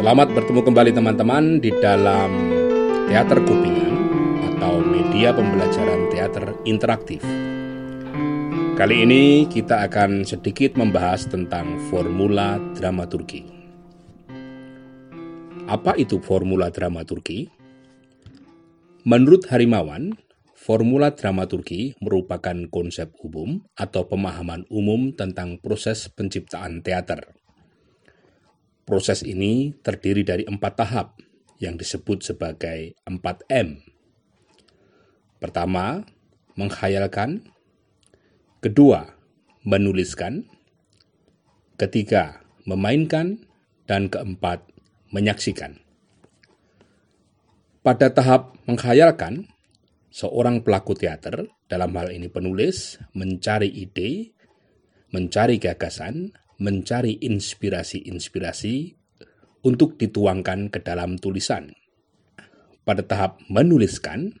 Selamat 0.00 0.32
bertemu 0.32 0.64
kembali 0.64 0.96
teman-teman 0.96 1.60
di 1.60 1.68
dalam 1.76 2.32
Teater 3.04 3.36
Kupingan 3.44 3.94
atau 4.48 4.80
media 4.80 5.28
pembelajaran 5.36 6.08
teater 6.08 6.56
interaktif. 6.64 7.20
Kali 8.80 9.04
ini 9.04 9.44
kita 9.44 9.84
akan 9.84 10.24
sedikit 10.24 10.80
membahas 10.80 11.28
tentang 11.28 11.76
formula 11.92 12.56
dramaturgi. 12.80 13.44
Apa 15.68 15.92
itu 16.00 16.16
formula 16.24 16.72
dramaturgi? 16.72 17.52
Menurut 19.04 19.52
Harimawan, 19.52 20.16
formula 20.56 21.12
dramaturgi 21.12 22.00
merupakan 22.00 22.56
konsep 22.72 23.12
umum 23.20 23.68
atau 23.76 24.08
pemahaman 24.08 24.64
umum 24.72 25.12
tentang 25.12 25.60
proses 25.60 26.08
penciptaan 26.08 26.80
teater 26.80 27.36
Proses 28.90 29.22
ini 29.22 29.70
terdiri 29.86 30.26
dari 30.26 30.42
empat 30.42 30.82
tahap 30.82 31.22
yang 31.62 31.78
disebut 31.78 32.26
sebagai 32.26 32.98
4M. 33.06 33.86
Pertama, 35.38 36.02
menghayalkan. 36.58 37.46
Kedua, 38.58 39.14
menuliskan. 39.62 40.50
Ketiga, 41.78 42.42
memainkan. 42.66 43.46
Dan 43.86 44.10
keempat, 44.10 44.66
menyaksikan. 45.14 45.78
Pada 47.86 48.10
tahap 48.10 48.58
menghayalkan, 48.66 49.50
seorang 50.10 50.66
pelaku 50.66 50.98
teater, 50.98 51.46
dalam 51.70 51.94
hal 51.94 52.10
ini 52.10 52.26
penulis, 52.26 52.98
mencari 53.14 53.70
ide, 53.70 54.34
mencari 55.14 55.62
gagasan, 55.62 56.34
mencari 56.60 57.16
inspirasi-inspirasi 57.24 58.94
untuk 59.64 59.96
dituangkan 59.96 60.68
ke 60.68 60.84
dalam 60.84 61.16
tulisan. 61.16 61.72
Pada 62.84 63.04
tahap 63.04 63.40
menuliskan, 63.48 64.36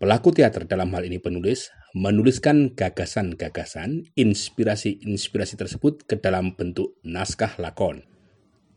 pelaku 0.00 0.32
teater 0.32 0.64
dalam 0.64 0.92
hal 0.96 1.04
ini 1.04 1.20
penulis 1.20 1.72
menuliskan 1.96 2.76
gagasan-gagasan, 2.76 4.12
inspirasi-inspirasi 4.16 5.56
tersebut 5.56 6.04
ke 6.04 6.20
dalam 6.20 6.52
bentuk 6.52 6.96
naskah 7.00 7.56
lakon. 7.56 8.04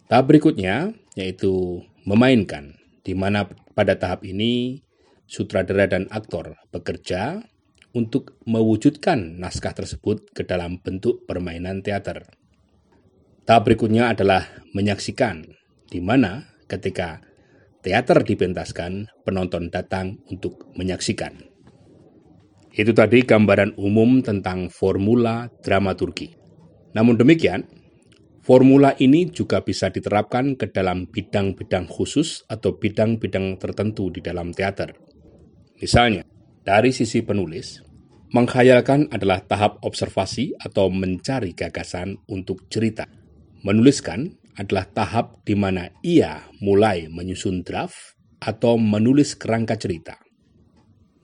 Tahap 0.07 0.31
berikutnya 0.31 0.95
yaitu 1.19 1.83
memainkan, 2.07 2.79
di 3.03 3.11
mana 3.11 3.47
pada 3.75 3.99
tahap 3.99 4.23
ini 4.23 4.79
sutradara 5.27 5.85
dan 5.85 6.07
aktor 6.09 6.57
bekerja 6.71 7.43
untuk 7.93 8.37
mewujudkan 8.45 9.41
naskah 9.41 9.73
tersebut 9.73 10.29
ke 10.33 10.45
dalam 10.45 10.77
bentuk 10.81 11.25
permainan 11.25 11.81
teater. 11.81 12.29
Tahap 13.49 13.65
berikutnya 13.65 14.13
adalah 14.13 14.45
menyaksikan, 14.77 15.41
di 15.89 15.97
mana 15.97 16.45
ketika 16.69 17.25
teater 17.81 18.21
dipentaskan, 18.21 19.09
penonton 19.25 19.73
datang 19.73 20.21
untuk 20.29 20.69
menyaksikan. 20.77 21.49
Itu 22.69 22.93
tadi 22.93 23.25
gambaran 23.25 23.81
umum 23.81 24.21
tentang 24.21 24.69
formula 24.69 25.49
dramaturgi. 25.65 26.37
Namun 26.93 27.17
demikian, 27.17 27.65
formula 28.45 28.93
ini 29.01 29.33
juga 29.33 29.65
bisa 29.65 29.89
diterapkan 29.89 30.53
ke 30.53 30.69
dalam 30.69 31.09
bidang-bidang 31.09 31.89
khusus 31.89 32.45
atau 32.45 32.77
bidang-bidang 32.77 33.57
tertentu 33.57 34.13
di 34.13 34.21
dalam 34.21 34.53
teater. 34.53 34.93
Misalnya, 35.81 36.21
dari 36.63 36.91
sisi 36.91 37.23
penulis, 37.23 37.81
menghayalkan 38.35 39.09
adalah 39.09 39.41
tahap 39.41 39.81
observasi 39.81 40.53
atau 40.59 40.91
mencari 40.93 41.57
gagasan 41.57 42.19
untuk 42.29 42.69
cerita. 42.69 43.09
Menuliskan 43.65 44.39
adalah 44.59 44.85
tahap 44.91 45.41
di 45.47 45.55
mana 45.55 45.87
ia 46.03 46.43
mulai 46.59 47.07
menyusun 47.07 47.63
draft 47.63 48.19
atau 48.43 48.75
menulis 48.75 49.35
kerangka 49.39 49.79
cerita. 49.79 50.19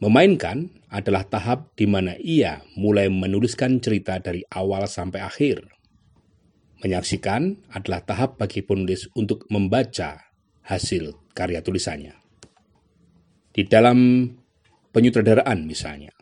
Memainkan 0.04 0.72
adalah 0.92 1.24
tahap 1.24 1.72
di 1.76 1.88
mana 1.88 2.16
ia 2.20 2.60
mulai 2.76 3.08
menuliskan 3.08 3.80
cerita 3.80 4.20
dari 4.20 4.44
awal 4.52 4.88
sampai 4.88 5.24
akhir. 5.24 5.64
Menyaksikan 6.84 7.72
adalah 7.72 8.04
tahap 8.04 8.36
bagi 8.36 8.60
penulis 8.60 9.08
untuk 9.16 9.48
membaca 9.48 10.20
hasil 10.68 11.16
karya 11.32 11.64
tulisannya. 11.64 12.16
Di 13.56 13.64
dalam 13.64 14.28
penyutradaraan 14.96 15.68
misalnya. 15.68 16.16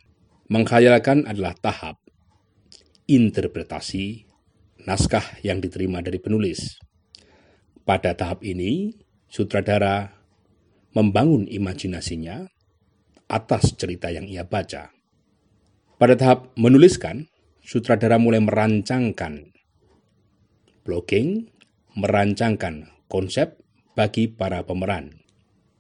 Menghayalkan 0.49 1.29
adalah 1.29 1.53
tahap 1.53 2.01
interpretasi 3.05 4.25
naskah 4.89 5.23
yang 5.45 5.61
diterima 5.61 6.01
dari 6.01 6.17
penulis. 6.17 6.81
Pada 7.85 8.17
tahap 8.17 8.41
ini, 8.41 8.97
sutradara 9.29 10.09
membangun 10.97 11.45
imajinasinya 11.45 12.49
atas 13.29 13.77
cerita 13.77 14.09
yang 14.09 14.25
ia 14.25 14.41
baca. 14.41 14.89
Pada 16.01 16.17
tahap 16.17 16.51
menuliskan, 16.57 17.29
sutradara 17.61 18.17
mulai 18.17 18.41
merancangkan 18.41 19.53
blogging, 20.83 21.47
merancangkan 21.95 22.91
konsep 23.07 23.55
bagi 23.95 24.27
para 24.27 24.67
pemeran. 24.67 25.22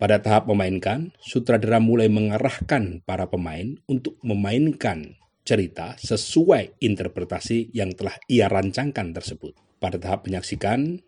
Pada 0.03 0.19
tahap 0.19 0.51
memainkan, 0.51 1.15
sutradara 1.23 1.79
mulai 1.79 2.11
mengarahkan 2.11 2.99
para 3.07 3.31
pemain 3.31 3.79
untuk 3.87 4.19
memainkan 4.19 5.15
cerita 5.47 5.95
sesuai 5.95 6.75
interpretasi 6.83 7.71
yang 7.71 7.95
telah 7.95 8.19
ia 8.27 8.51
rancangkan 8.51 9.15
tersebut. 9.15 9.55
Pada 9.79 9.95
tahap 9.95 10.27
menyaksikan, 10.27 10.99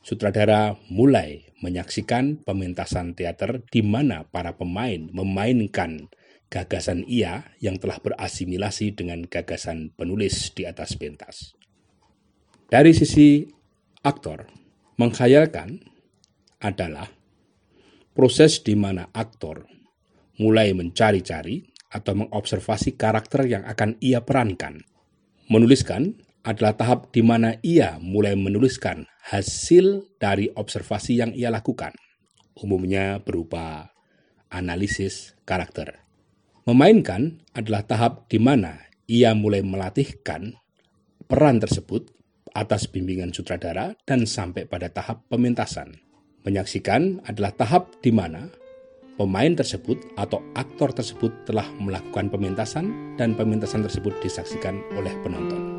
sutradara 0.00 0.80
mulai 0.88 1.52
menyaksikan 1.60 2.40
pementasan 2.40 3.12
teater 3.12 3.60
di 3.68 3.84
mana 3.84 4.24
para 4.24 4.56
pemain 4.56 5.12
memainkan 5.12 6.08
gagasan 6.48 7.04
ia 7.04 7.52
yang 7.60 7.76
telah 7.76 8.00
berasimilasi 8.00 8.96
dengan 8.96 9.28
gagasan 9.28 9.92
penulis 9.92 10.56
di 10.56 10.64
atas 10.64 10.96
pentas. 10.96 11.52
Dari 12.72 12.96
sisi 12.96 13.44
aktor, 14.00 14.48
menghayalkan 14.96 15.84
adalah 16.64 17.17
proses 18.18 18.66
di 18.66 18.74
mana 18.74 19.14
aktor 19.14 19.62
mulai 20.42 20.74
mencari-cari 20.74 21.62
atau 21.94 22.18
mengobservasi 22.18 22.98
karakter 22.98 23.46
yang 23.46 23.62
akan 23.62 23.94
ia 24.02 24.26
perankan. 24.26 24.82
Menuliskan 25.46 26.18
adalah 26.42 26.74
tahap 26.74 27.14
di 27.14 27.22
mana 27.22 27.62
ia 27.62 28.02
mulai 28.02 28.34
menuliskan 28.34 29.06
hasil 29.22 30.18
dari 30.18 30.50
observasi 30.50 31.22
yang 31.22 31.30
ia 31.30 31.46
lakukan, 31.54 31.94
umumnya 32.58 33.22
berupa 33.22 33.94
analisis 34.50 35.38
karakter. 35.46 36.02
Memainkan 36.66 37.38
adalah 37.54 37.86
tahap 37.86 38.26
di 38.26 38.42
mana 38.42 38.82
ia 39.06 39.30
mulai 39.38 39.62
melatihkan 39.62 40.58
peran 41.30 41.62
tersebut 41.62 42.10
atas 42.50 42.90
bimbingan 42.90 43.30
sutradara 43.30 43.94
dan 44.02 44.26
sampai 44.26 44.66
pada 44.66 44.90
tahap 44.90 45.22
pementasan. 45.30 46.07
Menyaksikan 46.48 47.20
adalah 47.28 47.52
tahap 47.52 47.92
di 48.00 48.08
mana 48.08 48.48
pemain 49.20 49.52
tersebut 49.52 50.00
atau 50.16 50.40
aktor 50.56 50.96
tersebut 50.96 51.28
telah 51.44 51.68
melakukan 51.76 52.32
pementasan 52.32 52.88
dan 53.20 53.36
pementasan 53.36 53.84
tersebut 53.84 54.16
disaksikan 54.24 54.80
oleh 54.96 55.12
penonton. 55.20 55.76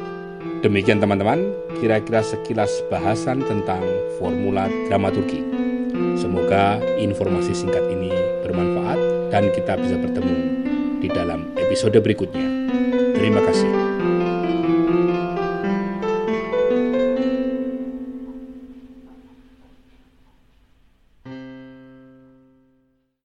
Demikian 0.61 1.01
teman-teman, 1.01 1.41
kira-kira 1.81 2.21
sekilas 2.21 2.69
bahasan 2.93 3.41
tentang 3.49 3.81
formula 4.21 4.69
dramaturgi. 4.85 5.41
Semoga 6.13 6.77
informasi 7.01 7.57
singkat 7.57 7.89
ini 7.89 8.13
bermanfaat 8.45 9.33
dan 9.33 9.49
kita 9.49 9.73
bisa 9.73 9.97
bertemu 9.97 10.37
di 11.01 11.09
dalam 11.09 11.49
episode 11.57 11.97
berikutnya. 11.97 12.45
Terima 13.17 13.41
kasih. 13.41 14.08